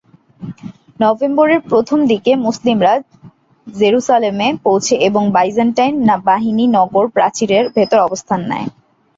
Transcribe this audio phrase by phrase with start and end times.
[0.99, 2.93] নভেম্বরের প্রথমদিকে মুসলিমরা
[3.67, 5.93] জেরুসালেমে পৌছে এবং বাইজেন্টাইন
[6.25, 8.67] বাহিনী নগর প্রাচীরের ভেতর অবস্থান নেয়।